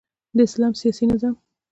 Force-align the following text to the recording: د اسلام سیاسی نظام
د 0.35 0.37
اسلام 0.47 0.73
سیاسی 0.79 1.05
نظام 1.11 1.35